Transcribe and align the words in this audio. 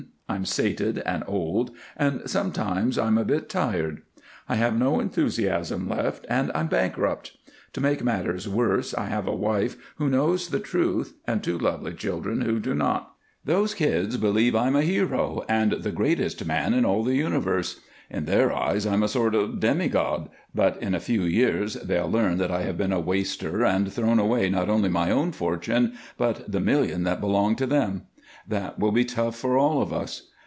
I'm 0.29 0.45
sated 0.45 0.99
and 0.99 1.25
old, 1.27 1.71
and 1.97 2.21
sometimes 2.25 2.97
I'm 2.97 3.17
a 3.17 3.25
bit 3.25 3.49
tired. 3.49 4.01
I 4.47 4.55
have 4.55 4.79
no 4.79 5.01
enthusiasm 5.01 5.89
left, 5.89 6.25
and 6.29 6.53
I'm 6.55 6.67
bankrupt. 6.67 7.35
To 7.73 7.81
make 7.81 8.01
matters 8.01 8.47
worse 8.47 8.93
I 8.93 9.07
have 9.07 9.27
a 9.27 9.35
wife 9.35 9.75
who 9.97 10.07
knows 10.09 10.47
the 10.47 10.61
truth 10.61 11.15
and 11.27 11.43
two 11.43 11.57
lovely 11.59 11.93
children 11.93 12.43
who 12.43 12.61
do 12.61 12.73
not. 12.73 13.13
Those 13.43 13.73
kids 13.73 14.15
believe 14.15 14.55
I'm 14.55 14.73
a 14.77 14.83
hero 14.83 15.43
and 15.49 15.73
the 15.73 15.91
greatest 15.91 16.45
man 16.45 16.73
in 16.73 16.85
all 16.85 17.03
the 17.03 17.15
universe; 17.17 17.81
in 18.09 18.23
their 18.23 18.53
eyes 18.53 18.87
I'm 18.87 19.03
a 19.03 19.09
sort 19.09 19.35
of 19.35 19.59
demigod, 19.59 20.29
but 20.55 20.81
in 20.81 20.95
a 20.95 21.01
few 21.01 21.23
years 21.23 21.73
they'll 21.73 22.09
learn 22.09 22.37
that 22.37 22.51
I 22.51 22.61
have 22.61 22.77
been 22.77 22.93
a 22.93 23.01
waster 23.01 23.65
and 23.65 23.91
thrown 23.91 24.17
away 24.17 24.49
not 24.49 24.69
only 24.69 24.87
my 24.87 25.11
own 25.11 25.33
fortune, 25.33 25.91
but 26.17 26.49
the 26.49 26.61
million 26.61 27.03
that 27.03 27.19
belonged 27.19 27.57
to 27.57 27.65
them. 27.67 28.03
That 28.47 28.79
will 28.79 28.91
be 28.91 29.05
tough 29.05 29.35
for 29.37 29.55
all 29.55 29.81
of 29.83 29.93
us. 29.93 30.29